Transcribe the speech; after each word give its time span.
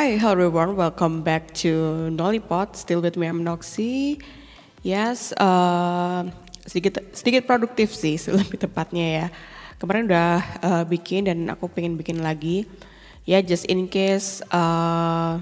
Hi, 0.00 0.16
hello 0.16 0.48
everyone. 0.48 0.80
Welcome 0.80 1.20
back 1.20 1.52
to 1.60 2.08
Nollipod. 2.08 2.72
Still 2.72 3.04
with 3.04 3.20
me, 3.20 3.28
I'm 3.28 3.44
Noxy. 3.44 4.16
Yes, 4.80 5.36
uh, 5.36 6.24
sedikit 6.64 7.04
sedikit 7.12 7.44
produktif 7.44 7.92
sih, 7.92 8.16
lebih 8.40 8.64
tepatnya 8.64 9.04
ya. 9.04 9.26
Kemarin 9.76 10.08
udah 10.08 10.40
uh, 10.64 10.84
bikin 10.88 11.28
dan 11.28 11.52
aku 11.52 11.68
pengen 11.68 12.00
bikin 12.00 12.24
lagi. 12.24 12.64
Ya, 13.28 13.36
yeah, 13.36 13.40
just 13.44 13.68
in 13.68 13.92
case 13.92 14.40
uh, 14.48 15.36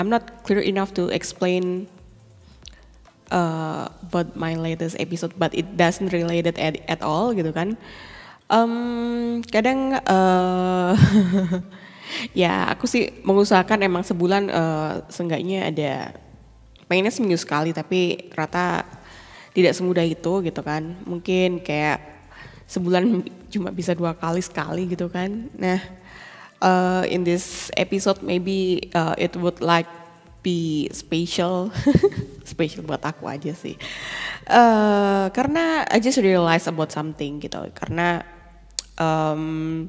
I'm 0.00 0.08
not 0.08 0.40
clear 0.48 0.64
enough 0.64 0.96
to 0.96 1.12
explain 1.12 1.84
uh, 3.28 3.92
about 4.08 4.32
my 4.32 4.56
latest 4.56 4.96
episode, 4.96 5.36
but 5.36 5.52
it 5.52 5.76
doesn't 5.76 6.16
relate 6.16 6.48
it 6.48 6.56
at, 6.56 6.80
at 6.88 7.04
all 7.04 7.36
gitu 7.36 7.52
kan. 7.52 7.76
Um, 8.48 9.44
kadang 9.52 10.00
uh, 10.08 10.96
ya 12.30 12.70
aku 12.70 12.86
sih 12.86 13.10
mengusahakan 13.26 13.82
emang 13.82 14.06
sebulan 14.06 14.42
uh, 14.48 14.92
seenggaknya 15.10 15.74
ada 15.74 15.92
pengennya 16.86 17.10
seminggu 17.10 17.38
sekali 17.40 17.74
tapi 17.74 18.30
rata 18.36 18.86
tidak 19.52 19.76
semudah 19.76 20.04
itu 20.06 20.32
gitu 20.44 20.60
kan. 20.64 20.96
Mungkin 21.04 21.60
kayak 21.60 22.00
sebulan 22.70 23.26
cuma 23.52 23.68
bisa 23.68 23.92
dua 23.92 24.16
kali 24.16 24.40
sekali 24.40 24.88
gitu 24.88 25.10
kan. 25.12 25.52
Nah 25.56 25.80
uh, 26.62 27.04
in 27.10 27.26
this 27.26 27.68
episode 27.76 28.22
maybe 28.24 28.88
uh, 28.96 29.12
it 29.20 29.36
would 29.36 29.60
like 29.60 29.88
be 30.42 30.90
special. 30.90 31.70
Special 32.42 32.82
buat 32.82 33.00
aku 33.06 33.30
aja 33.30 33.54
sih. 33.54 33.78
Uh, 34.44 35.30
karena 35.30 35.86
I 35.86 36.02
just 36.02 36.18
realize 36.18 36.66
about 36.66 36.90
something 36.90 37.38
gitu. 37.38 37.70
Karena 37.72 38.26
um, 38.98 39.86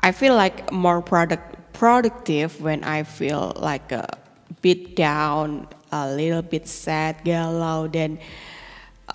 I 0.00 0.12
feel 0.12 0.34
like 0.34 0.72
more 0.72 1.00
product 1.04 1.72
productive 1.76 2.60
when 2.60 2.84
I 2.84 3.04
feel 3.04 3.52
like 3.56 3.92
a 3.92 4.08
bit 4.60 4.96
down, 4.96 5.68
a 5.92 6.12
little 6.12 6.42
bit 6.42 6.68
sad, 6.68 7.24
galau, 7.24 7.88
then 7.88 8.20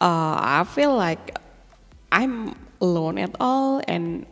uh, 0.01 0.37
I 0.37 0.65
feel 0.65 0.95
like 0.95 1.37
I'm 2.11 2.55
alone 2.81 3.17
at 3.17 3.33
all 3.39 3.81
and 3.87 4.25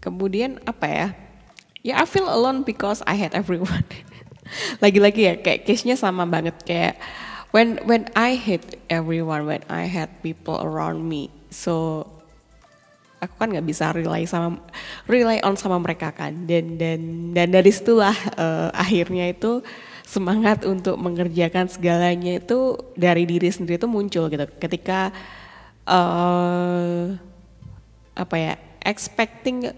kemudian 0.00 0.60
apa 0.68 0.86
ya? 0.88 1.08
Ya 1.84 1.94
I 2.02 2.04
feel 2.04 2.28
alone 2.28 2.64
because 2.64 3.00
I 3.06 3.16
hate 3.16 3.36
everyone. 3.36 3.84
Lagi-lagi 4.82 5.22
ya 5.28 5.34
kayak 5.40 5.68
case-nya 5.68 5.96
sama 5.96 6.24
banget 6.24 6.56
kayak 6.64 6.96
when 7.52 7.80
when 7.84 8.08
I 8.16 8.36
hate 8.36 8.76
everyone, 8.88 9.44
when 9.44 9.64
I 9.68 9.88
hate 9.88 10.12
people 10.24 10.60
around 10.60 11.04
me. 11.04 11.32
So 11.52 12.04
aku 13.18 13.34
kan 13.34 13.50
nggak 13.50 13.66
bisa 13.66 13.90
rely 13.90 14.24
sama 14.24 14.62
rely 15.10 15.42
on 15.42 15.58
sama 15.58 15.78
mereka 15.78 16.14
kan. 16.14 16.46
Dan 16.46 16.78
dan 16.78 17.30
dan 17.34 17.48
dari 17.50 17.70
situlah 17.70 18.14
uh, 18.38 18.70
akhirnya 18.74 19.30
itu 19.30 19.62
semangat 20.08 20.64
untuk 20.64 20.96
mengerjakan 20.96 21.68
segalanya 21.68 22.40
itu 22.40 22.78
dari 22.96 23.28
diri 23.28 23.50
sendiri 23.52 23.76
itu 23.76 23.90
muncul 23.90 24.30
gitu. 24.32 24.46
Ketika 24.56 25.12
uh, 25.84 27.12
apa 28.18 28.34
ya 28.34 28.54
expecting 28.82 29.70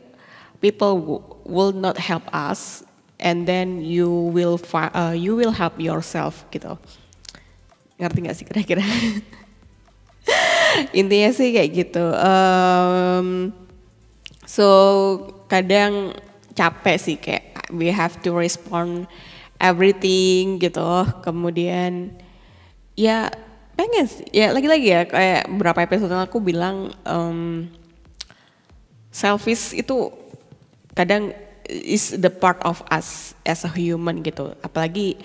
people 0.62 1.24
will 1.44 1.74
not 1.74 1.98
help 1.98 2.24
us 2.30 2.84
and 3.20 3.44
then 3.44 3.80
you 3.84 4.08
will 4.32 4.60
uh, 4.72 5.16
you 5.16 5.34
will 5.36 5.52
help 5.52 5.76
yourself 5.80 6.44
gitu. 6.52 6.76
Ngerti 8.00 8.18
nggak 8.24 8.36
sih 8.36 8.44
kira-kira 8.48 8.84
intinya 10.90 11.30
sih 11.34 11.52
kayak 11.54 11.70
gitu. 11.74 12.04
Um, 12.16 13.52
so 14.46 14.66
kadang 15.46 16.14
capek 16.54 16.96
sih 16.98 17.16
kayak 17.16 17.70
we 17.70 17.88
have 17.88 18.18
to 18.22 18.34
respond 18.34 19.06
everything 19.60 20.58
gitu. 20.58 21.06
Kemudian 21.22 22.14
ya 22.96 23.30
pengen 23.78 24.06
sih. 24.10 24.26
Ya 24.34 24.50
lagi-lagi 24.50 24.88
ya 24.88 25.02
kayak 25.06 25.48
beberapa 25.48 25.84
episode 25.86 26.14
aku 26.16 26.42
bilang 26.42 26.92
um, 27.06 27.68
selfish 29.10 29.72
itu 29.72 30.10
kadang 30.94 31.32
is 31.70 32.10
the 32.18 32.30
part 32.30 32.58
of 32.66 32.82
us 32.90 33.38
as 33.46 33.62
a 33.62 33.70
human 33.70 34.26
gitu. 34.26 34.52
Apalagi 34.60 35.18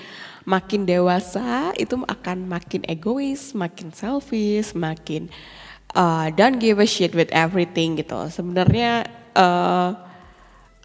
makin 0.45 0.85
dewasa 0.85 1.73
itu 1.75 1.97
akan 2.05 2.45
makin 2.45 2.85
egois, 2.85 3.51
makin 3.57 3.89
selfish, 3.89 4.77
makin 4.77 5.27
uh, 5.97 6.29
don't 6.35 6.61
give 6.61 6.77
a 6.77 6.85
shit 6.85 7.17
with 7.17 7.31
everything 7.33 7.97
gitu. 7.97 8.29
Sebenarnya 8.29 9.09
uh, 9.33 9.97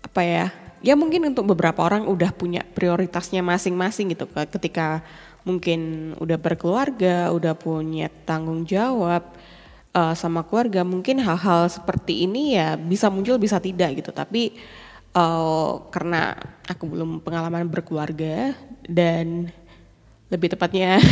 apa 0.00 0.22
ya? 0.24 0.46
Ya 0.80 0.96
mungkin 0.96 1.28
untuk 1.28 1.44
beberapa 1.44 1.84
orang 1.84 2.08
udah 2.08 2.32
punya 2.32 2.64
prioritasnya 2.64 3.44
masing-masing 3.44 4.16
gitu. 4.16 4.24
Ketika 4.32 5.04
mungkin 5.44 6.12
udah 6.16 6.40
berkeluarga, 6.40 7.28
udah 7.36 7.52
punya 7.52 8.08
tanggung 8.24 8.64
jawab 8.64 9.36
uh, 9.92 10.16
sama 10.16 10.40
keluarga, 10.48 10.80
mungkin 10.80 11.20
hal-hal 11.20 11.68
seperti 11.68 12.24
ini 12.24 12.56
ya 12.56 12.80
bisa 12.80 13.12
muncul 13.12 13.36
bisa 13.36 13.60
tidak 13.60 14.00
gitu. 14.00 14.08
Tapi 14.08 14.56
uh, 15.14 15.86
karena 15.90 16.36
aku 16.66 16.86
belum 16.86 17.22
pengalaman 17.24 17.66
berkeluarga 17.66 18.54
dan 18.86 19.50
lebih 20.30 20.54
tepatnya 20.54 21.02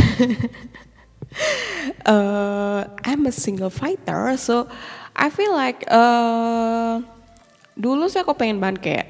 uh, 2.06 2.86
I'm 3.08 3.26
a 3.26 3.34
single 3.34 3.70
fighter 3.70 4.38
so 4.38 4.70
I 5.18 5.34
feel 5.34 5.50
like 5.50 5.82
uh, 5.90 7.02
dulu 7.74 8.06
sih 8.06 8.22
aku 8.22 8.38
pengen 8.38 8.62
banget 8.62 8.78
kayak 8.82 9.06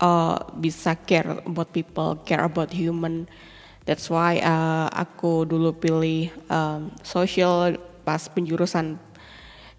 uh, 0.00 0.40
bisa 0.56 0.96
care 0.96 1.44
about 1.44 1.70
people 1.70 2.16
care 2.24 2.42
about 2.42 2.72
human. 2.72 3.28
That's 3.84 4.08
why 4.08 4.40
uh, 4.40 4.88
aku 4.88 5.44
dulu 5.44 5.76
pilih 5.76 6.32
um, 6.48 6.92
social 7.04 7.76
pas 8.04 8.24
penjurusan 8.28 8.96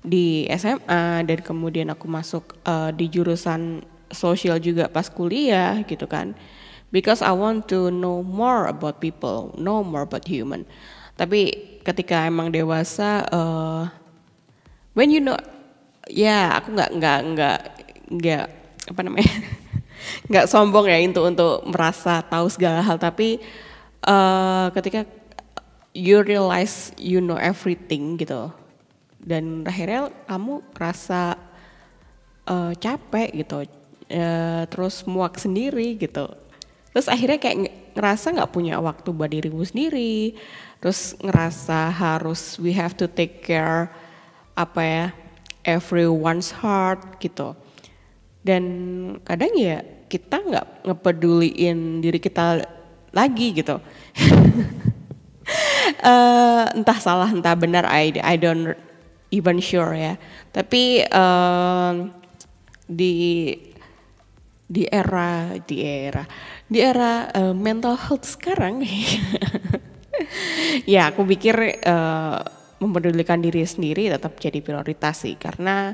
di 0.02 0.46
SMA 0.58 1.22
dan 1.26 1.40
kemudian 1.42 1.90
aku 1.94 2.10
masuk 2.10 2.58
uh, 2.66 2.90
di 2.94 3.10
jurusan 3.10 3.86
sosial 4.12 4.60
juga 4.62 4.88
pas 4.92 5.08
kuliah 5.08 5.84
gitu 5.88 6.08
kan 6.08 6.36
because 6.94 7.24
I 7.24 7.32
want 7.32 7.72
to 7.72 7.90
know 7.90 8.22
more 8.22 8.68
about 8.68 9.00
people, 9.00 9.56
know 9.58 9.82
more 9.82 10.04
about 10.06 10.28
human. 10.28 10.68
Tapi 11.16 11.56
ketika 11.82 12.28
emang 12.28 12.52
dewasa, 12.52 13.26
uh, 13.32 13.88
when 14.94 15.10
you 15.10 15.24
know, 15.24 15.40
ya 16.12 16.60
aku 16.60 16.76
nggak 16.76 16.92
nggak 17.00 17.20
nggak 17.34 17.60
nggak 18.12 18.46
apa 18.92 19.02
namanya, 19.02 19.36
nggak 20.30 20.46
sombong 20.52 20.86
ya 20.92 21.00
untuk 21.02 21.26
untuk 21.26 21.56
merasa 21.66 22.22
tahu 22.22 22.52
segala 22.52 22.84
hal. 22.84 23.00
Tapi 23.00 23.40
uh, 24.06 24.70
ketika 24.76 25.08
you 25.96 26.20
realize 26.24 26.92
you 27.00 27.24
know 27.24 27.40
everything 27.40 28.20
gitu, 28.20 28.52
dan 29.24 29.64
akhirnya 29.64 30.12
kamu 30.28 30.64
rasa 30.76 31.40
uh, 32.48 32.74
capek 32.76 33.32
gitu, 33.36 33.68
uh, 34.12 34.64
terus 34.68 35.08
muak 35.08 35.40
sendiri 35.40 35.96
gitu. 35.96 36.28
Terus 36.92 37.08
akhirnya 37.08 37.40
kayak 37.40 37.58
ngerasa 37.96 38.36
nggak 38.36 38.52
punya 38.52 38.76
waktu 38.84 39.10
buat 39.16 39.32
dirimu 39.32 39.64
sendiri. 39.64 40.36
Terus 40.84 41.16
ngerasa 41.24 41.88
harus 41.94 42.60
we 42.60 42.76
have 42.76 42.94
to 43.00 43.08
take 43.08 43.40
care 43.40 43.88
apa 44.60 44.82
ya 44.84 45.06
everyone's 45.64 46.52
heart 46.52 47.20
gitu. 47.24 47.56
Dan 48.44 48.64
kadang 49.24 49.54
ya 49.56 49.86
kita 50.12 50.44
nggak 50.44 50.68
ngepeduliin 50.92 52.04
diri 52.04 52.20
kita 52.20 52.66
lagi 53.16 53.56
gitu. 53.56 53.80
Uh, 56.04 56.66
entah 56.78 57.00
salah 57.00 57.32
entah 57.32 57.56
benar 57.56 57.88
I 57.88 58.12
I 58.20 58.36
don't 58.36 58.76
even 59.32 59.64
sure 59.64 59.96
ya. 59.96 60.20
Tapi 60.52 61.08
uh, 61.08 62.12
di 62.92 63.16
di 64.72 64.88
era 64.88 65.52
di 65.68 65.84
era 65.84 66.24
di 66.72 66.80
era 66.80 67.28
uh, 67.36 67.52
mental 67.52 68.00
health 68.00 68.24
sekarang. 68.24 68.80
Ya 70.86 71.10
aku 71.10 71.26
pikir 71.28 71.82
uh, 71.84 72.40
mempedulikan 72.78 73.42
diri 73.42 73.66
sendiri 73.66 74.08
tetap 74.08 74.38
jadi 74.38 74.64
prioritas 74.64 75.26
sih. 75.26 75.36
Karena 75.36 75.92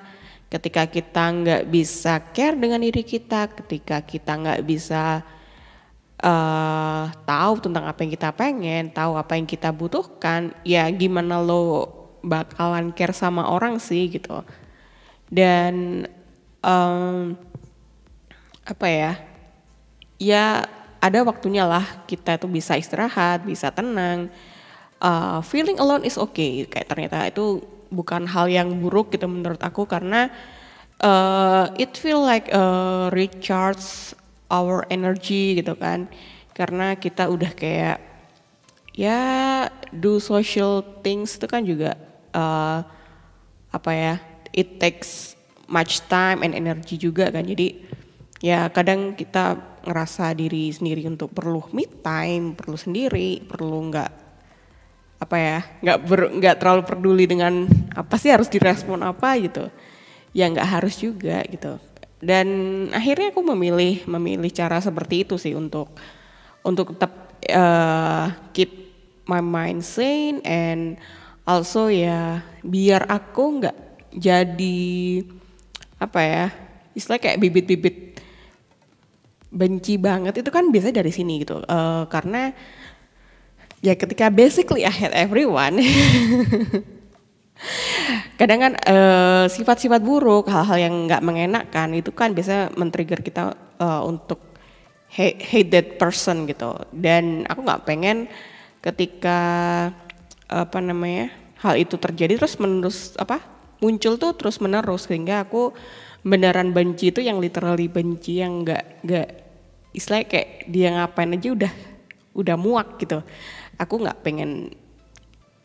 ketika 0.51 0.85
kita 0.85 1.23
nggak 1.31 1.63
bisa 1.71 2.21
care 2.35 2.59
dengan 2.59 2.83
diri 2.83 3.03
kita 3.03 3.51
ketika 3.51 4.03
kita 4.03 4.31
nggak 4.37 4.61
bisa 4.67 5.23
uh, 6.21 7.05
tahu 7.23 7.53
tentang 7.59 7.87
apa 7.87 7.99
yang 8.03 8.11
kita 8.13 8.29
pengen 8.35 8.83
tahu 8.91 9.19
apa 9.19 9.35
yang 9.35 9.47
kita 9.47 9.75
butuhkan 9.75 10.55
ya 10.63 10.87
gimana 10.91 11.43
lo 11.43 11.87
bakalan 12.23 12.91
care 12.91 13.15
sama 13.15 13.47
orang 13.47 13.79
sih 13.79 14.11
gitu. 14.11 14.43
Dan 15.27 16.07
um, 16.63 17.35
apa 18.67 18.87
ya 18.91 19.11
ya 20.19 20.67
ada 20.99 21.23
waktunya 21.23 21.63
lah 21.63 21.85
kita 22.09 22.41
tuh 22.41 22.49
bisa 22.49 22.75
istirahat, 22.75 23.45
bisa 23.45 23.69
tenang. 23.71 24.27
Uh, 24.97 25.45
feeling 25.45 25.77
alone 25.77 26.01
is 26.01 26.17
okay. 26.17 26.65
Kayak 26.65 26.89
ternyata 26.89 27.29
itu 27.29 27.61
bukan 27.93 28.27
hal 28.27 28.49
yang 28.51 28.67
buruk 28.81 29.13
gitu 29.13 29.29
menurut 29.29 29.61
aku 29.61 29.87
karena 29.87 30.27
uh, 30.99 31.71
it 31.79 31.95
feel 31.95 32.19
like 32.19 32.49
a 32.51 32.65
recharge 33.13 34.11
our 34.51 34.83
energy 34.91 35.59
gitu 35.59 35.75
kan 35.77 36.09
karena 36.51 36.97
kita 36.97 37.29
udah 37.29 37.51
kayak 37.53 38.01
ya 38.97 39.21
do 39.93 40.17
social 40.17 40.81
things 41.05 41.37
itu 41.37 41.45
kan 41.47 41.61
juga 41.63 41.95
uh, 42.33 42.81
apa 43.69 43.91
ya 43.93 44.15
it 44.51 44.81
takes 44.81 45.37
much 45.69 46.01
time 46.09 46.41
and 46.41 46.57
energy 46.57 46.97
juga 46.97 47.29
kan 47.29 47.45
jadi 47.45 47.77
ya 48.43 48.69
kadang 48.69 49.17
kita 49.17 49.57
ngerasa 49.87 50.35
diri 50.37 50.69
sendiri 50.69 51.07
untuk 51.07 51.33
perlu 51.33 51.63
me 51.73 51.87
time 51.87 52.53
perlu 52.53 52.77
sendiri 52.77 53.41
perlu 53.47 53.89
nggak 53.89 54.11
apa 55.17 55.35
ya 55.41 55.59
nggak 55.81 55.97
nggak 56.37 56.55
terlalu 56.61 56.81
peduli 56.85 57.25
dengan 57.25 57.65
apa 57.97 58.15
sih 58.21 58.29
harus 58.29 58.49
direspon 58.49 59.01
apa 59.01 59.33
gitu. 59.41 59.65
Ya 60.35 60.45
nggak 60.45 60.69
harus 60.69 61.01
juga 61.01 61.41
gitu. 61.49 61.81
Dan 62.21 62.47
akhirnya 62.93 63.33
aku 63.33 63.41
memilih 63.41 64.05
memilih 64.05 64.49
cara 64.53 64.77
seperti 64.77 65.25
itu 65.25 65.41
sih 65.41 65.57
untuk 65.57 65.93
untuk 66.61 66.93
tetap 66.93 67.41
uh, 67.49 68.29
keep 68.53 68.69
my 69.25 69.41
mind 69.41 69.81
sane 69.81 70.41
and 70.45 71.01
also 71.45 71.89
ya 71.89 72.45
biar 72.61 73.05
aku 73.09 73.61
nggak 73.61 73.77
jadi 74.13 74.89
apa 75.97 76.19
ya 76.21 76.45
istilah 76.93 77.21
kayak 77.21 77.41
bibit-bibit 77.41 78.16
benci 79.47 79.95
banget 79.95 80.43
itu 80.43 80.49
kan 80.51 80.69
biasa 80.69 80.91
dari 80.91 81.11
sini 81.11 81.43
gitu. 81.43 81.63
Uh, 81.63 82.03
karena 82.11 82.51
ya 83.79 83.95
ketika 83.95 84.27
basically 84.27 84.83
I 84.83 84.91
hate 84.91 85.15
everyone. 85.15 85.79
Kadang 88.39 88.59
kan 88.61 88.73
uh, 88.85 89.45
sifat-sifat 89.49 90.05
buruk 90.05 90.45
hal-hal 90.45 90.77
yang 90.77 90.93
nggak 91.09 91.25
mengenakan 91.25 91.97
itu 91.97 92.13
kan 92.13 92.37
biasa 92.37 92.77
men-trigger 92.77 93.25
kita 93.25 93.57
uh, 93.81 94.05
untuk 94.05 94.53
hate, 95.09 95.41
hate 95.41 95.69
that 95.73 95.87
person 95.97 96.45
gitu. 96.45 96.77
Dan 96.93 97.49
aku 97.49 97.65
nggak 97.65 97.83
pengen 97.89 98.29
ketika 98.85 99.39
apa 100.47 100.79
namanya 100.79 101.33
hal 101.59 101.75
itu 101.75 101.97
terjadi 101.97 102.37
terus 102.39 102.55
menerus 102.61 103.17
apa 103.17 103.41
muncul 103.83 104.15
tuh 104.15 104.31
terus 104.37 104.61
menerus 104.61 105.09
sehingga 105.09 105.43
aku 105.43 105.73
beneran 106.27 106.75
benci 106.75 107.15
itu 107.15 107.23
yang 107.23 107.39
literally 107.39 107.87
benci 107.87 108.43
yang 108.43 108.67
nggak 108.67 109.07
nggak 109.07 109.27
istilah 109.95 110.27
kayak 110.27 110.67
dia 110.67 110.91
ngapain 110.91 111.31
aja 111.31 111.49
udah 111.55 111.73
udah 112.35 112.55
muak 112.59 112.99
gitu. 112.99 113.23
Aku 113.79 114.03
nggak 114.03 114.27
pengen 114.27 114.75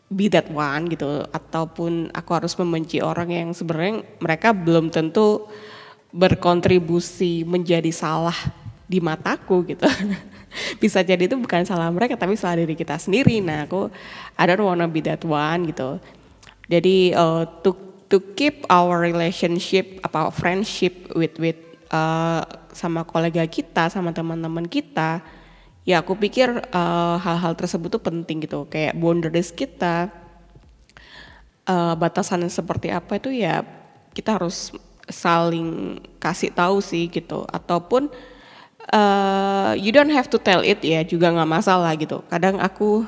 be 0.07 0.29
that 0.31 0.47
one 0.53 0.87
gitu 0.87 1.25
ataupun 1.33 2.13
aku 2.13 2.31
harus 2.37 2.53
membenci 2.55 3.01
orang 3.03 3.33
yang 3.33 3.49
sebenarnya 3.51 4.05
mereka 4.21 4.53
belum 4.53 4.93
tentu 4.93 5.49
berkontribusi 6.13 7.41
menjadi 7.43 7.89
salah 7.89 8.37
di 8.85 9.01
mataku 9.01 9.65
gitu. 9.65 9.89
Bisa 10.81 11.01
jadi 11.01 11.25
itu 11.25 11.33
bukan 11.33 11.65
salah 11.65 11.89
mereka 11.89 12.13
tapi 12.13 12.37
salah 12.37 12.61
diri 12.61 12.77
kita 12.77 13.01
sendiri. 13.01 13.41
Nah 13.41 13.65
aku 13.65 13.89
I 14.37 14.43
don't 14.45 14.63
wanna 14.63 14.85
be 14.85 15.01
that 15.01 15.25
one 15.25 15.73
gitu. 15.73 15.97
Jadi 16.69 17.11
uh, 17.17 17.43
to 17.65 17.92
to 18.13 18.21
keep 18.37 18.61
our 18.69 19.01
relationship 19.01 19.97
apa 20.05 20.29
friendship 20.29 21.09
with 21.17 21.33
with 21.41 21.57
uh, 21.89 22.45
sama 22.69 23.01
kolega 23.01 23.41
kita 23.49 23.89
sama 23.89 24.13
teman-teman 24.13 24.69
kita 24.69 25.25
ya 25.81 26.05
aku 26.05 26.13
pikir 26.13 26.61
uh, 26.69 27.17
hal-hal 27.17 27.53
uh, 27.53 27.57
tersebut 27.57 27.89
tuh 27.97 28.03
penting 28.05 28.45
gitu 28.45 28.69
kayak 28.69 28.93
boundaries 28.93 29.49
kita 29.49 30.13
uh, 31.65 31.97
batasan 31.97 32.45
seperti 32.53 32.93
apa 32.93 33.17
itu 33.17 33.33
ya 33.33 33.65
kita 34.13 34.37
harus 34.37 34.69
saling 35.09 35.97
kasih 36.21 36.53
tahu 36.53 36.79
sih 36.79 37.09
gitu 37.09 37.43
ataupun 37.49 38.13
uh, 38.93 39.73
you 39.75 39.89
don't 39.89 40.13
have 40.13 40.29
to 40.29 40.39
tell 40.39 40.61
it 40.61 40.79
ya 40.85 41.03
juga 41.03 41.31
nggak 41.31 41.49
masalah 41.49 41.91
gitu. 41.95 42.23
Kadang 42.31 42.59
aku 42.59 43.03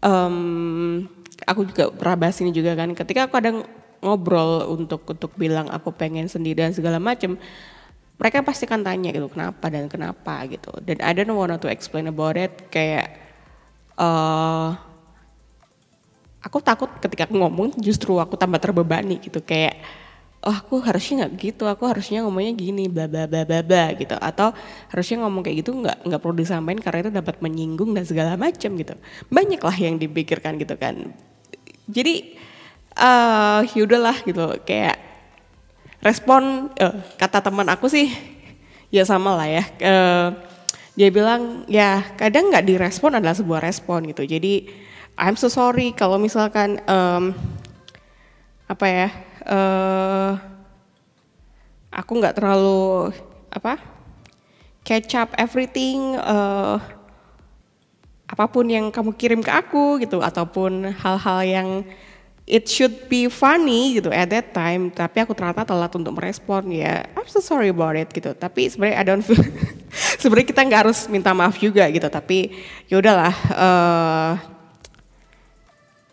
um, 0.00 1.04
aku 1.44 1.68
juga 1.68 1.92
pernah 1.92 2.16
bahas 2.16 2.40
ini 2.40 2.54
juga 2.54 2.72
kan. 2.78 2.92
Ketika 2.96 3.28
aku 3.28 3.34
kadang 3.40 3.64
ngobrol 4.00 4.66
untuk 4.72 5.04
untuk 5.08 5.32
bilang 5.36 5.68
aku 5.68 5.92
pengen 5.92 6.26
sendiri 6.26 6.64
dan 6.64 6.72
segala 6.72 6.96
macam, 6.96 7.36
mereka 8.20 8.44
pasti 8.44 8.68
kan 8.68 8.84
tanya 8.84 9.12
gitu 9.12 9.28
kenapa 9.32 9.68
dan 9.72 9.88
kenapa? 9.88 10.44
gitu. 10.48 10.72
Dan 10.84 11.00
I 11.00 11.12
don't 11.16 11.32
want 11.32 11.56
to 11.56 11.68
explain 11.72 12.08
about 12.08 12.36
it 12.36 12.52
kayak 12.68 13.16
uh, 13.96 14.76
aku 16.40 16.58
takut 16.64 16.88
ketika 17.00 17.28
aku 17.28 17.36
ngomong 17.36 17.76
justru 17.80 18.16
aku 18.16 18.36
tambah 18.36 18.60
terbebani 18.60 19.20
gitu 19.20 19.44
kayak 19.44 19.76
oh 20.40 20.56
aku 20.56 20.80
harusnya 20.80 21.28
nggak 21.28 21.32
gitu 21.36 21.68
aku 21.68 21.84
harusnya 21.84 22.24
ngomongnya 22.24 22.56
gini 22.56 22.88
bla 22.88 23.04
bla 23.04 23.28
bla 23.28 23.44
bla 23.44 23.60
bla 23.60 23.84
gitu. 23.96 24.16
Atau 24.16 24.56
harusnya 24.92 25.24
ngomong 25.24 25.44
kayak 25.44 25.56
gitu 25.64 25.76
nggak 25.76 26.08
nggak 26.08 26.20
perlu 26.20 26.36
disampaikan 26.40 26.80
karena 26.80 26.98
itu 27.04 27.12
dapat 27.12 27.36
menyinggung 27.44 27.92
dan 27.92 28.04
segala 28.08 28.40
macam 28.40 28.72
gitu. 28.76 28.96
Banyak 29.28 29.60
lah 29.60 29.76
yang 29.76 30.00
dipikirkan 30.00 30.56
gitu 30.56 30.76
kan. 30.80 31.12
Jadi 31.88 32.36
uh, 32.96 33.62
yaudahlah 33.76 34.16
gitu. 34.26 34.58
Kayak 34.66 34.98
respon 36.00 36.72
uh, 36.80 36.96
kata 37.20 37.44
teman 37.44 37.68
aku 37.68 37.86
sih 37.92 38.08
ya 38.90 39.06
sama 39.06 39.36
lah 39.36 39.48
ya. 39.48 39.64
Uh, 39.82 40.28
dia 40.98 41.08
bilang 41.08 41.64
ya 41.70 42.02
kadang 42.18 42.50
nggak 42.50 42.66
direspon 42.66 43.16
adalah 43.16 43.36
sebuah 43.36 43.62
respon 43.62 44.04
gitu. 44.10 44.26
Jadi 44.26 44.68
I'm 45.20 45.36
so 45.36 45.48
sorry 45.52 45.92
kalau 45.92 46.16
misalkan 46.16 46.80
um, 46.88 47.36
apa 48.66 48.86
ya 48.88 49.08
uh, 49.46 50.32
aku 51.92 52.12
nggak 52.20 52.36
terlalu 52.38 53.12
apa 53.50 53.78
catch 54.86 55.14
up 55.18 55.30
everything 55.36 56.16
uh, 56.16 56.80
apa 58.30 58.44
pun 58.46 58.70
yang 58.70 58.94
kamu 58.94 59.14
kirim 59.14 59.40
ke 59.40 59.52
aku 59.52 60.00
gitu. 60.02 60.20
Ataupun 60.20 60.90
hal-hal 60.90 61.40
yang 61.46 61.68
it 62.50 62.66
should 62.66 63.06
be 63.06 63.30
funny 63.30 64.02
gitu 64.02 64.10
at 64.10 64.26
that 64.34 64.50
time. 64.50 64.90
Tapi 64.90 65.22
aku 65.22 65.32
ternyata 65.38 65.62
telat 65.62 65.94
untuk 65.94 66.18
merespon 66.18 66.66
ya. 66.74 67.06
I'm 67.14 67.30
so 67.30 67.38
sorry 67.38 67.70
about 67.70 67.94
it 67.94 68.10
gitu. 68.10 68.34
Tapi 68.34 68.66
sebenarnya 68.66 68.96
I 68.98 69.04
don't 69.06 69.22
feel 69.22 69.38
sebenarnya 70.20 70.48
kita 70.50 70.60
nggak 70.66 70.80
harus 70.82 71.06
minta 71.06 71.30
maaf 71.30 71.62
juga 71.62 71.86
gitu. 71.86 72.10
Tapi 72.10 72.50
yaudahlah 72.90 73.34
uh, 73.54 74.32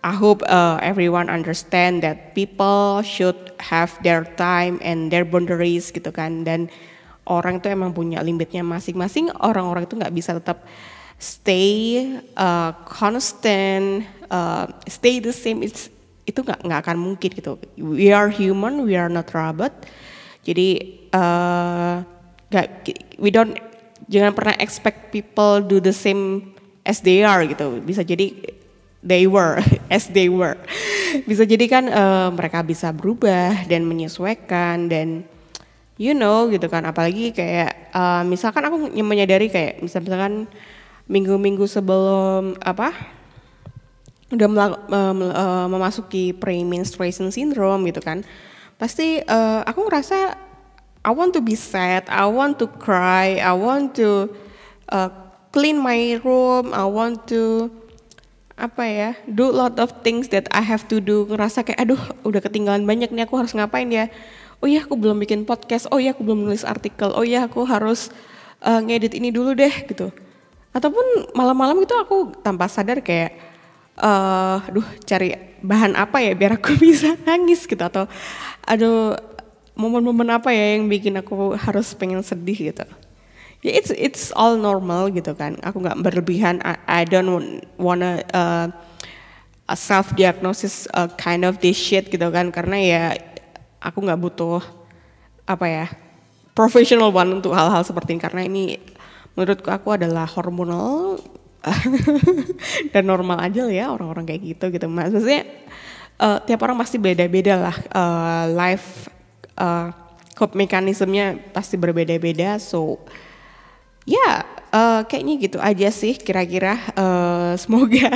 I 0.06 0.13
hope 0.13 0.45
uh, 0.45 0.78
everyone 0.86 1.28
understand 1.28 2.06
that 2.06 2.38
people 2.38 3.01
should 3.01 3.57
have 3.57 3.97
their 4.06 4.23
time 4.38 4.78
and 4.85 5.09
their 5.09 5.26
boundaries 5.26 5.90
gitu 5.90 6.14
kan. 6.14 6.45
Dan 6.45 6.69
orang 7.26 7.57
itu 7.57 7.73
emang 7.73 7.97
punya 7.97 8.21
limitnya 8.21 8.62
masing-masing. 8.62 9.33
Orang-orang 9.42 9.90
itu 9.90 9.97
nggak 9.97 10.14
bisa 10.14 10.38
tetap 10.38 10.64
stay 11.18 12.06
uh, 12.38 12.78
constant 12.85 14.06
uh, 14.30 14.69
stay 14.85 15.18
the 15.18 15.33
same. 15.33 15.66
It's, 15.66 15.96
itu 16.28 16.44
nggak 16.44 16.60
nggak 16.68 16.80
akan 16.84 16.98
mungkin 17.00 17.30
gitu. 17.31 17.56
We 17.80 18.12
are 18.12 18.28
human 18.28 18.84
we 18.84 19.00
are 19.00 19.07
not 19.07 19.31
robot. 19.31 19.72
Jadi 20.44 21.00
uh, 21.16 22.04
we 23.16 23.31
don't 23.31 23.56
jangan 24.12 24.36
pernah 24.36 24.56
expect 24.60 25.16
people 25.16 25.64
do 25.64 25.80
the 25.80 25.96
same 25.96 26.52
as 26.84 27.00
they 27.00 27.24
are 27.24 27.48
gitu. 27.48 27.80
Bisa 27.80 28.04
jadi 28.04 28.36
they 29.00 29.24
were 29.24 29.64
as 29.96 30.12
they 30.12 30.28
were. 30.28 30.60
Bisa 31.24 31.48
jadi 31.48 31.66
kan 31.72 31.88
uh, 31.88 32.30
mereka 32.36 32.60
bisa 32.60 32.92
berubah 32.92 33.64
dan 33.72 33.88
menyesuaikan 33.88 34.92
dan 34.92 35.24
you 35.96 36.12
know 36.12 36.52
gitu 36.52 36.68
kan. 36.68 36.84
Apalagi 36.84 37.31
kayak 37.31 37.96
uh, 37.96 38.28
misalkan 38.28 38.68
aku 38.68 38.92
menyadari 39.00 39.48
kayak 39.48 39.80
misalkan 39.80 40.52
minggu-minggu 41.07 41.64
sebelum 41.72 42.60
apa 42.60 43.17
udah 44.28 44.48
uh, 44.92 45.68
memasuki 45.72 46.36
pre-menstruation 46.36 47.31
syndrome 47.31 47.88
gitu 47.88 48.04
kan 48.04 48.28
pasti 48.76 49.24
uh, 49.24 49.64
aku 49.64 49.88
ngerasa 49.88 50.36
I 51.07 51.12
want 51.16 51.31
to 51.34 51.42
be 51.42 51.56
sad 51.56 52.06
I 52.12 52.28
want 52.28 52.60
to 52.60 52.68
cry 52.68 53.40
I 53.40 53.56
want 53.56 53.96
to 54.04 54.28
uh, 54.92 55.10
clean 55.56 55.80
my 55.80 56.19
room 56.22 56.76
I 56.76 56.84
want 56.84 57.26
to 57.31 57.72
apa 58.57 58.84
ya 58.90 59.10
do 59.30 59.54
lot 59.54 59.78
of 59.78 60.02
things 60.02 60.34
that 60.34 60.50
I 60.50 60.66
have 60.66 60.90
to 60.90 60.98
do. 60.98 61.30
Ngerasa 61.30 61.62
kayak 61.62 61.78
aduh 61.78 62.02
udah 62.26 62.42
ketinggalan 62.42 62.90
banyak 62.90 63.14
nih 63.14 63.30
aku 63.30 63.38
harus 63.38 63.54
ngapain 63.54 63.86
ya? 63.94 64.10
Oh 64.57 64.66
iya 64.66 64.81
aku 64.81 64.98
belum 64.98 65.22
bikin 65.22 65.46
podcast. 65.46 65.86
Oh 65.94 66.02
iya 66.02 66.18
aku 66.18 66.26
belum 66.26 66.50
nulis 66.50 66.66
artikel. 66.66 67.14
Oh 67.14 67.22
iya 67.22 67.46
aku 67.46 67.62
harus 67.69 68.10
uh, 68.66 68.81
ngedit 68.81 69.14
ini 69.14 69.30
dulu 69.30 69.54
deh 69.54 69.69
gitu. 69.86 70.10
Ataupun 70.74 71.30
malam-malam 71.38 71.78
itu 71.86 71.94
aku 71.94 72.34
tanpa 72.42 72.66
sadar 72.66 73.06
kayak 73.06 73.38
uh, 74.01 74.61
aduh 74.63 74.85
cari 75.04 75.33
bahan 75.61 75.97
apa 75.97 76.21
ya 76.21 76.37
biar 76.37 76.61
aku 76.61 76.77
bisa 76.85 77.18
nangis 77.25 77.66
gitu 77.66 77.81
atau 77.81 78.06
aduh 78.66 79.18
momen-momen 79.77 80.27
apa 80.33 80.49
ya 80.49 80.75
yang 80.75 80.89
bikin 80.89 81.13
aku 81.21 81.54
harus 81.54 81.94
pengen 81.94 82.19
sedih 82.25 82.73
gitu. 82.73 82.85
Ya 83.61 83.71
it's 83.77 83.94
it's 83.94 84.30
all 84.33 84.57
normal 84.57 85.09
gitu 85.13 85.37
kan. 85.37 85.57
Aku 85.61 85.81
nggak 85.81 86.01
berlebihan. 86.01 86.61
I, 86.66 86.77
I 86.85 87.01
don't 87.06 87.61
wanna 87.77 88.25
uh, 88.33 88.68
a 89.69 89.77
self 89.77 90.18
diagnosis 90.18 90.89
uh, 90.97 91.09
kind 91.18 91.45
of 91.45 91.61
this 91.61 91.77
shit 91.77 92.09
gitu 92.09 92.25
kan. 92.33 92.49
Karena 92.49 92.77
ya 92.81 93.04
aku 93.77 94.01
nggak 94.01 94.18
butuh 94.18 94.61
apa 95.47 95.66
ya 95.69 95.85
professional 96.57 97.13
one 97.13 97.37
untuk 97.37 97.54
hal-hal 97.54 97.85
seperti 97.85 98.18
ini. 98.18 98.21
Karena 98.21 98.42
ini 98.45 98.63
menurutku 99.37 99.69
aku 99.69 99.94
adalah 99.94 100.25
hormonal 100.25 101.21
dan 102.94 103.04
normal 103.04 103.42
aja 103.42 103.68
ya 103.68 103.92
orang-orang 103.92 104.26
kayak 104.28 104.42
gitu 104.56 104.66
gitu. 104.74 104.86
Maksudnya 104.88 105.47
uh, 106.21 106.40
tiap 106.44 106.62
orang 106.66 106.78
pasti 106.78 106.97
beda-beda 107.02 107.56
lah. 107.57 107.78
Uh, 107.94 108.45
life 108.54 109.07
uh, 109.57 109.92
cop 110.38 110.54
mekanismenya 110.54 111.40
pasti 111.52 111.76
berbeda-beda. 111.80 112.62
So 112.62 113.02
ya 114.07 114.18
yeah, 114.18 114.36
uh, 114.71 115.02
kayaknya 115.06 115.33
gitu 115.50 115.57
aja 115.62 115.90
sih 115.90 116.18
kira-kira. 116.18 116.78
Uh, 116.94 117.54
semoga 117.57 118.14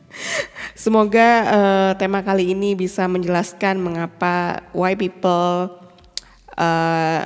semoga 0.84 1.28
uh, 1.48 1.90
tema 1.96 2.20
kali 2.24 2.52
ini 2.52 2.76
bisa 2.76 3.04
menjelaskan 3.08 3.80
mengapa 3.80 4.64
why 4.72 4.96
people 4.96 5.72
uh, 6.56 7.22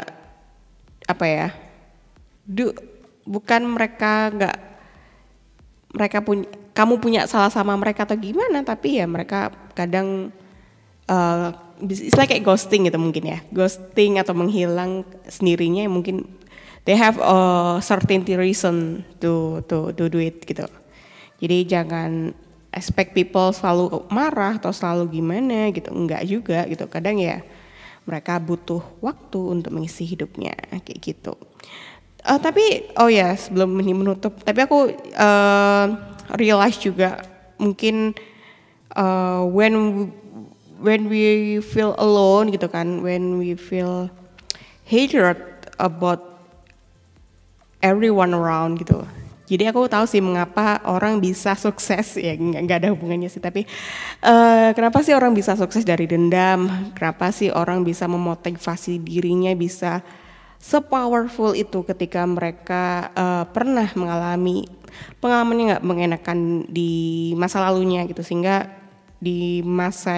apa 1.11 1.27
ya 1.27 1.49
do 2.47 2.71
bukan 3.27 3.63
mereka 3.67 4.31
nggak 4.35 4.57
mereka 5.91 6.23
punya 6.23 6.47
kamu 6.71 7.03
punya 7.03 7.21
salah 7.27 7.51
sama 7.51 7.75
mereka 7.75 8.07
atau 8.07 8.17
gimana 8.17 8.63
tapi 8.63 9.03
ya 9.03 9.07
mereka 9.11 9.51
kadang 9.75 10.31
uh, 11.11 11.51
istilah 11.83 12.31
kayak 12.31 12.47
ghosting 12.47 12.87
gitu 12.87 12.97
mungkin 12.97 13.25
ya. 13.27 13.39
Ghosting 13.51 14.23
atau 14.23 14.33
menghilang 14.33 15.03
sendirinya 15.27 15.85
mungkin 15.91 16.25
they 16.87 16.95
have 16.95 17.19
a 17.21 17.37
certainty 17.83 18.39
reason 18.39 19.03
to 19.19 19.65
to 19.67 19.91
to 19.99 20.07
do 20.07 20.19
it 20.23 20.47
gitu. 20.47 20.65
Jadi 21.41 21.67
jangan 21.67 22.33
expect 22.71 23.17
people 23.17 23.51
selalu 23.51 24.07
marah 24.13 24.61
atau 24.63 24.71
selalu 24.71 25.21
gimana 25.21 25.75
gitu. 25.75 25.91
Enggak 25.91 26.23
juga 26.29 26.65
gitu. 26.71 26.87
Kadang 26.87 27.19
ya 27.19 27.43
mereka 28.07 28.39
butuh 28.41 28.81
waktu 29.05 29.41
untuk 29.61 29.71
mengisi 29.75 30.09
hidupnya 30.09 30.57
kayak 30.83 30.99
gitu 30.99 31.37
uh, 32.25 32.39
tapi 32.41 32.91
oh 32.99 33.09
ya 33.09 33.33
sebelum 33.37 33.77
ini 33.81 33.93
menutup 33.97 34.37
tapi 34.45 34.65
aku 34.65 34.93
uh, 35.17 35.85
realize 36.37 36.77
juga 36.81 37.21
mungkin 37.61 38.17
uh, 38.97 39.45
when 39.49 40.09
when 40.81 41.13
we 41.13 41.61
feel 41.61 41.93
alone 42.01 42.49
gitu 42.49 42.67
kan 42.67 43.05
when 43.05 43.37
we 43.37 43.53
feel 43.53 44.09
hatred 44.89 45.37
about 45.77 46.31
everyone 47.81 48.37
around 48.37 48.81
gitu. 48.81 49.05
Jadi 49.51 49.67
aku 49.67 49.91
tahu 49.91 50.07
sih 50.07 50.23
mengapa 50.23 50.79
orang 50.87 51.19
bisa 51.19 51.59
sukses 51.59 52.15
ya 52.15 52.39
nggak 52.39 52.87
ada 52.87 52.95
hubungannya 52.95 53.27
sih 53.27 53.43
tapi 53.43 53.67
uh, 54.23 54.71
kenapa 54.79 55.03
sih 55.03 55.11
orang 55.11 55.35
bisa 55.35 55.59
sukses 55.59 55.83
dari 55.83 56.07
dendam? 56.07 56.71
Kenapa 56.95 57.35
sih 57.35 57.51
orang 57.51 57.83
bisa 57.83 58.07
memotivasi 58.07 59.03
dirinya 59.03 59.51
bisa 59.59 60.07
sepowerful 60.61 61.57
itu 61.57 61.81
ketika 61.89 62.23
mereka 62.29 63.09
uh, 63.17 63.45
pernah 63.49 63.89
mengalami 63.97 64.69
pengalaman 65.19 65.57
yang 65.57 65.69
nggak 65.75 65.87
mengenakan 65.87 66.39
di 66.69 66.93
masa 67.35 67.65
lalunya 67.65 68.05
gitu 68.05 68.21
sehingga 68.21 68.69
di 69.17 69.65
masa 69.65 70.17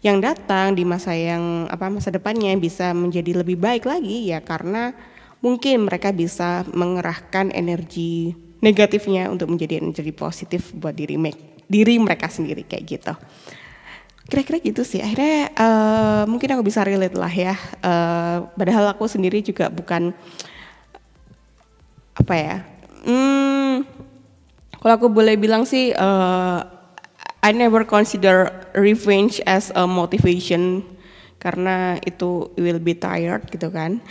yang 0.00 0.22
datang 0.22 0.72
di 0.72 0.86
masa 0.86 1.12
yang 1.12 1.68
apa 1.68 1.92
masa 1.92 2.08
depannya 2.08 2.56
bisa 2.56 2.94
menjadi 2.96 3.44
lebih 3.44 3.60
baik 3.60 3.84
lagi 3.84 4.32
ya 4.32 4.40
karena 4.40 4.96
mungkin 5.44 5.90
mereka 5.90 6.14
bisa 6.14 6.64
mengerahkan 6.72 7.52
energi 7.52 8.32
negatifnya 8.60 9.28
untuk 9.28 9.52
menjadi 9.52 9.80
energi 9.80 10.12
positif 10.12 10.72
buat 10.76 10.96
diri 10.96 11.16
diri 11.70 11.94
mereka 12.00 12.28
sendiri 12.28 12.64
kayak 12.64 12.84
gitu. 12.86 13.12
Kira-kira 14.30 14.62
gitu 14.62 14.86
sih. 14.86 15.02
Akhirnya 15.02 15.50
uh, 15.58 16.22
mungkin 16.30 16.54
aku 16.54 16.62
bisa 16.62 16.86
relate 16.86 17.18
lah 17.18 17.32
ya. 17.34 17.58
Uh, 17.82 18.46
padahal 18.54 18.94
aku 18.94 19.10
sendiri 19.10 19.42
juga 19.42 19.66
bukan 19.66 20.14
apa 22.14 22.34
ya. 22.38 22.56
Hmm, 23.02 23.82
kalau 24.78 24.94
aku 24.94 25.08
boleh 25.10 25.34
bilang 25.34 25.66
sih 25.66 25.90
uh, 25.92 26.62
I 27.42 27.50
never 27.50 27.82
consider 27.88 28.52
revenge 28.76 29.40
as 29.48 29.72
a 29.72 29.88
motivation 29.88 30.84
karena 31.40 31.96
itu 32.04 32.52
will 32.54 32.78
be 32.78 32.94
tired 32.94 33.48
gitu 33.50 33.72
kan. 33.72 33.98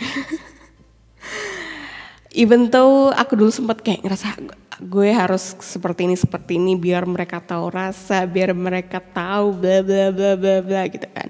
Even 2.34 2.68
though 2.70 3.14
aku 3.14 3.38
dulu 3.38 3.50
sempat 3.50 3.82
kayak 3.82 4.02
ngerasa 4.02 4.36
gue 4.80 5.12
harus 5.12 5.52
seperti 5.60 6.08
ini 6.08 6.16
seperti 6.16 6.56
ini 6.56 6.72
biar 6.72 7.04
mereka 7.04 7.38
tahu 7.44 7.68
rasa, 7.68 8.24
biar 8.24 8.56
mereka 8.56 8.96
tahu 8.98 9.52
bla 9.52 9.84
bla 9.84 10.08
bla 10.08 10.32
bla 10.40 10.56
bla 10.64 10.82
gitu 10.88 11.04
kan. 11.12 11.28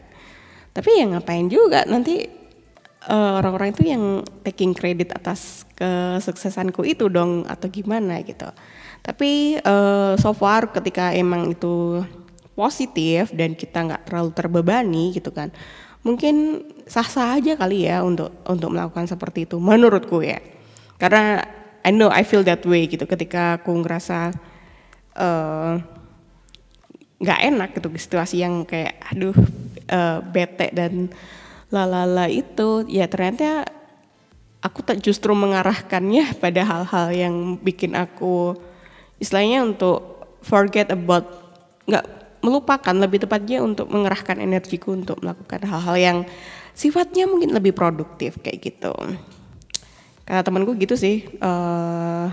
Tapi 0.70 0.88
ya 1.02 1.04
ngapain 1.10 1.50
juga 1.50 1.82
nanti 1.82 2.30
uh, 3.10 3.42
orang-orang 3.42 3.74
itu 3.74 3.90
yang 3.90 4.22
taking 4.46 4.70
credit 4.70 5.10
atas 5.10 5.66
kesuksesanku 5.74 6.86
itu 6.86 7.10
dong 7.10 7.42
atau 7.50 7.66
gimana 7.66 8.22
gitu. 8.22 8.46
Tapi 9.02 9.58
uh, 9.66 10.14
so 10.14 10.30
far 10.30 10.70
ketika 10.70 11.10
emang 11.10 11.50
itu 11.50 12.06
positif 12.54 13.34
dan 13.34 13.58
kita 13.58 13.82
nggak 13.82 14.02
terlalu 14.06 14.30
terbebani 14.30 15.04
gitu 15.10 15.34
kan, 15.34 15.50
mungkin 16.06 16.62
sah-sah 16.86 17.40
aja 17.40 17.58
kali 17.58 17.90
ya 17.90 18.06
untuk 18.06 18.30
untuk 18.46 18.70
melakukan 18.70 19.10
seperti 19.10 19.50
itu 19.50 19.58
menurutku 19.58 20.22
ya. 20.22 20.38
Karena 21.00 21.40
I 21.80 21.90
know 21.92 22.12
I 22.12 22.22
feel 22.26 22.44
that 22.44 22.64
way 22.68 22.84
gitu 22.88 23.08
ketika 23.08 23.60
aku 23.60 23.72
ngerasa 23.80 24.36
eh, 25.16 25.72
nggak 27.20 27.40
uh, 27.40 27.46
enak 27.52 27.68
gitu 27.76 27.88
situasi 27.96 28.44
yang 28.44 28.64
kayak 28.68 29.00
aduh 29.12 29.36
uh, 29.88 30.18
bete 30.24 30.72
dan 30.72 31.08
lalala 31.72 32.26
itu 32.28 32.84
ya 32.88 33.06
ternyata 33.06 33.64
aku 34.60 34.84
tak 34.84 35.00
justru 35.00 35.32
mengarahkannya 35.32 36.36
pada 36.36 36.62
hal-hal 36.64 37.06
yang 37.12 37.34
bikin 37.60 37.96
aku 37.96 38.56
istilahnya 39.20 39.64
untuk 39.64 40.20
forget 40.44 40.92
about 40.92 41.28
nggak 41.88 42.04
melupakan 42.40 42.96
lebih 42.96 43.24
tepatnya 43.24 43.60
untuk 43.60 43.92
mengerahkan 43.92 44.40
energiku 44.40 44.96
untuk 44.96 45.20
melakukan 45.20 45.60
hal-hal 45.68 45.96
yang 45.96 46.18
sifatnya 46.72 47.28
mungkin 47.28 47.52
lebih 47.52 47.76
produktif 47.76 48.40
kayak 48.40 48.58
gitu. 48.64 48.92
Karena 50.30 50.46
temanku 50.46 50.78
gitu 50.78 50.94
sih, 50.94 51.26
uh, 51.42 52.30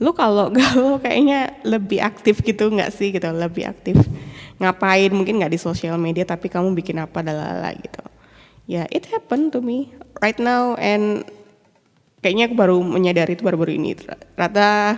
lu 0.00 0.16
kalau 0.16 0.48
galau 0.56 0.96
kayaknya 0.96 1.60
lebih 1.68 2.00
aktif 2.00 2.40
gitu 2.40 2.72
nggak 2.72 2.88
sih 2.88 3.12
gitu, 3.12 3.28
lebih 3.28 3.68
aktif 3.68 4.00
ngapain 4.56 5.12
mungkin 5.12 5.36
nggak 5.36 5.52
di 5.52 5.60
sosial 5.60 6.00
media 6.00 6.24
tapi 6.24 6.48
kamu 6.48 6.72
bikin 6.72 6.96
apa 6.96 7.20
dalala 7.20 7.76
gitu. 7.76 8.00
Ya 8.64 8.84
yeah, 8.84 8.86
it 8.88 9.04
happened 9.12 9.52
to 9.52 9.60
me 9.60 9.92
right 10.24 10.40
now 10.40 10.72
and 10.80 11.28
kayaknya 12.24 12.48
aku 12.48 12.56
baru 12.56 12.80
menyadari 12.80 13.36
itu 13.36 13.44
baru-baru 13.44 13.76
ini. 13.76 14.00
Rata 14.32 14.96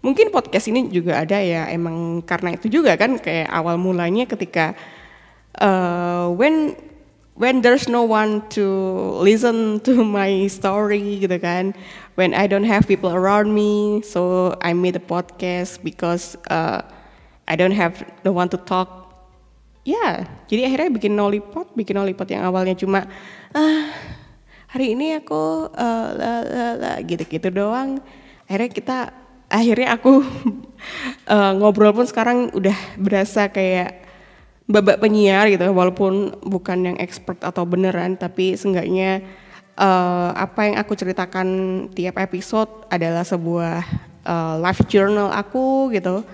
mungkin 0.00 0.32
podcast 0.32 0.72
ini 0.72 0.88
juga 0.88 1.20
ada 1.20 1.36
ya 1.36 1.68
emang 1.68 2.24
karena 2.24 2.56
itu 2.56 2.72
juga 2.72 2.96
kan 2.96 3.20
kayak 3.20 3.52
awal 3.52 3.76
mulanya 3.76 4.24
ketika 4.24 4.72
uh, 5.60 6.32
when 6.32 6.72
when 7.34 7.62
there's 7.62 7.88
no 7.88 8.02
one 8.04 8.46
to 8.52 8.64
listen 9.20 9.80
to 9.80 10.04
my 10.04 10.46
story 10.48 11.20
gitu 11.20 11.38
kan. 11.40 11.72
When 12.14 12.36
I 12.36 12.44
don't 12.44 12.68
have 12.68 12.84
people 12.84 13.08
around 13.08 13.56
me 13.56 14.04
so 14.04 14.52
I 14.60 14.76
made 14.76 14.96
a 14.96 15.04
podcast 15.04 15.80
because 15.80 16.36
uh, 16.52 16.84
I 17.48 17.56
don't 17.56 17.76
have 17.76 18.04
the 18.22 18.32
one 18.32 18.52
to 18.52 18.60
talk. 18.60 19.00
Ya 19.82 19.98
yeah, 19.98 20.14
jadi 20.46 20.70
akhirnya 20.70 20.94
bikin 20.94 21.18
nolipot 21.18 21.74
bikin 21.74 21.98
nolipot 21.98 22.30
yang 22.30 22.46
awalnya 22.46 22.78
cuma 22.78 23.10
ah 23.50 23.90
hari 24.70 24.94
ini 24.94 25.18
aku 25.18 25.74
uh, 25.74 27.02
gitu-gitu 27.02 27.50
doang. 27.50 27.98
Akhirnya 28.46 28.70
kita 28.70 28.98
akhirnya 29.50 29.98
aku 29.98 30.22
uh, 31.34 31.52
ngobrol 31.58 31.92
pun 31.92 32.06
sekarang 32.06 32.54
udah 32.54 32.76
berasa 32.94 33.50
kayak 33.50 34.01
babak 34.72 35.04
penyiar 35.04 35.52
gitu 35.52 35.68
walaupun 35.68 36.32
bukan 36.40 36.88
yang 36.88 36.96
expert 36.96 37.38
atau 37.44 37.68
beneran 37.68 38.16
tapi 38.16 38.56
seenggaknya 38.56 39.20
uh, 39.76 40.32
apa 40.32 40.72
yang 40.72 40.76
aku 40.80 40.96
ceritakan 40.96 41.48
tiap 41.92 42.16
episode 42.16 42.88
adalah 42.88 43.22
sebuah 43.22 43.84
uh, 44.24 44.56
life 44.58 44.82
journal 44.88 45.28
aku 45.32 45.92
gitu. 45.92 46.24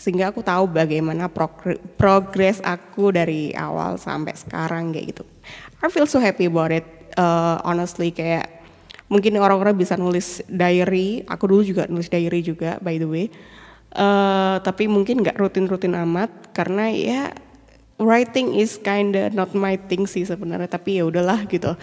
Sehingga 0.00 0.32
aku 0.32 0.40
tahu 0.40 0.64
bagaimana 0.64 1.28
progres 2.00 2.64
aku 2.64 3.12
dari 3.12 3.52
awal 3.52 4.00
sampai 4.00 4.32
sekarang 4.32 4.96
kayak 4.96 5.12
gitu. 5.12 5.24
I 5.84 5.92
feel 5.92 6.08
so 6.08 6.16
happy 6.16 6.48
about 6.48 6.72
it 6.72 6.88
uh, 7.20 7.60
honestly 7.64 8.08
kayak 8.08 8.60
mungkin 9.10 9.36
orang-orang 9.42 9.74
bisa 9.74 9.98
nulis 9.98 10.40
diary 10.46 11.26
aku 11.26 11.50
dulu 11.50 11.62
juga 11.66 11.82
nulis 11.90 12.06
diary 12.06 12.40
juga 12.46 12.78
by 12.78 12.96
the 12.96 13.08
way 13.08 13.26
uh, 13.94 14.56
tapi 14.62 14.86
mungkin 14.86 15.22
nggak 15.22 15.38
rutin-rutin 15.38 15.96
amat 15.98 16.30
karena 16.54 16.90
ya 16.90 17.22
writing 18.00 18.56
is 18.56 18.80
kinda 18.80 19.28
not 19.30 19.52
my 19.52 19.76
thing 19.76 20.08
sih 20.08 20.24
sebenarnya 20.24 20.70
tapi 20.70 20.98
ya 20.98 21.04
udahlah 21.06 21.44
gitu. 21.46 21.76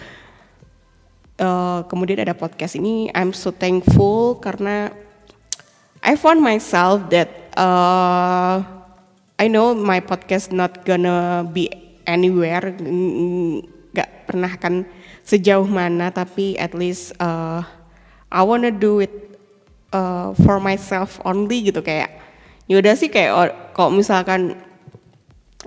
Uh, 1.38 1.86
kemudian 1.86 2.18
ada 2.18 2.34
podcast 2.34 2.74
ini 2.74 3.14
I'm 3.14 3.30
so 3.30 3.54
thankful 3.54 4.42
karena 4.42 4.90
I 6.02 6.18
found 6.18 6.42
myself 6.42 7.06
that 7.14 7.30
uh, 7.54 8.58
I 9.38 9.46
know 9.46 9.70
my 9.70 10.02
podcast 10.02 10.50
not 10.50 10.82
gonna 10.82 11.46
be 11.46 11.70
anywhere 12.10 12.74
nggak 13.94 14.26
pernah 14.26 14.50
kan 14.58 14.82
sejauh 15.22 15.68
mana 15.68 16.10
tapi 16.10 16.58
at 16.58 16.74
least 16.74 17.14
uh, 17.22 17.62
I 18.34 18.42
wanna 18.42 18.74
do 18.74 18.98
it 18.98 19.27
uh, 19.92 20.36
for 20.44 20.60
myself 20.60 21.20
only 21.24 21.68
gitu 21.68 21.80
kayak 21.80 22.20
yaudah 22.68 22.94
sih 22.94 23.08
kayak 23.08 23.72
kalau 23.72 23.90
misalkan 23.92 24.56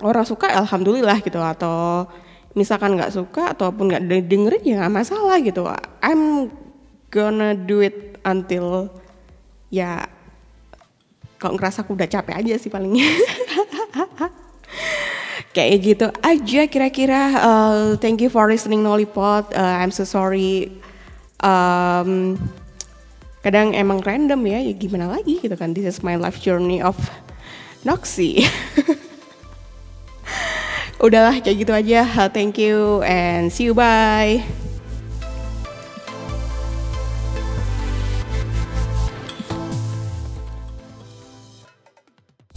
orang 0.00 0.24
suka 0.24 0.48
alhamdulillah 0.50 1.18
gitu 1.20 1.42
atau 1.42 2.06
misalkan 2.54 2.96
nggak 2.96 3.12
suka 3.12 3.56
ataupun 3.56 3.90
nggak 3.90 4.28
dengerin 4.28 4.62
ya 4.62 4.74
nggak 4.84 4.94
masalah 4.94 5.36
gitu. 5.40 5.66
I'm 6.00 6.52
gonna 7.12 7.52
do 7.52 7.82
it 7.82 8.16
until 8.24 8.88
ya 9.68 10.06
kalau 11.36 11.58
ngerasa 11.58 11.82
aku 11.82 11.98
udah 11.98 12.06
capek 12.06 12.38
aja 12.38 12.54
sih 12.54 12.70
palingnya 12.70 13.02
kayak 15.56 15.76
gitu 15.82 16.06
aja 16.22 16.62
kira-kira 16.70 17.20
uh, 17.42 17.86
thank 17.98 18.22
you 18.22 18.30
for 18.30 18.46
listening 18.46 18.86
Nollypot 18.86 19.50
uh, 19.52 19.76
I'm 19.82 19.90
so 19.90 20.06
sorry. 20.06 20.70
Um, 21.42 22.38
kadang 23.42 23.74
emang 23.74 23.98
random 24.00 24.38
ya 24.46 24.58
ya 24.62 24.72
gimana 24.72 25.10
lagi 25.10 25.42
gitu 25.42 25.54
kan. 25.58 25.74
This 25.74 25.86
is 25.86 25.98
my 26.06 26.14
life 26.14 26.38
journey 26.38 26.78
of 26.78 26.94
Noxy 27.82 28.42
udahlah 31.04 31.42
kayak 31.42 31.66
gitu 31.66 31.72
aja. 31.74 32.06
Thank 32.30 32.62
you 32.62 33.02
and 33.02 33.50
see 33.50 33.66
you 33.66 33.74
bye 33.74 34.61